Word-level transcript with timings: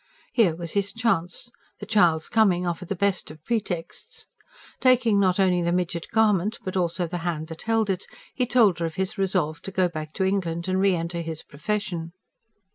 Here 0.33 0.55
was 0.55 0.71
his 0.71 0.91
chance: 0.91 1.51
the 1.79 1.85
child's 1.85 2.27
coming 2.27 2.65
offered 2.65 2.87
the 2.87 2.95
best 2.95 3.29
of 3.29 3.43
pretexts. 3.45 4.25
Taking 4.79 5.19
not 5.19 5.39
only 5.39 5.61
the 5.61 5.71
midget 5.71 6.07
garment 6.11 6.57
but 6.63 6.75
also 6.75 7.05
the 7.05 7.19
hand 7.19 7.49
that 7.49 7.61
held 7.61 7.87
it, 7.91 8.07
he 8.33 8.47
told 8.47 8.79
her 8.79 8.87
of 8.87 8.95
his 8.95 9.19
resolve 9.19 9.61
to 9.61 9.69
go 9.71 9.87
back 9.87 10.11
to 10.13 10.23
England 10.25 10.67
and 10.67 10.79
re 10.81 10.95
enter 10.95 11.21
his 11.21 11.43
profession. 11.43 12.13